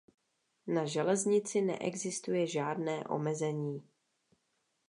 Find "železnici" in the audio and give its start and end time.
0.85-1.61